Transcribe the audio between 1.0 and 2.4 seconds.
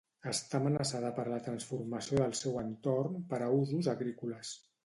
per la transformació del